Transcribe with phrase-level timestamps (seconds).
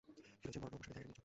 [0.41, 1.19] ফিরোজের বর্ণনা অনুসারে জায়গাটা নির্জন।